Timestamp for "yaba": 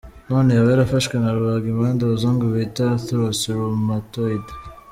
0.57-0.69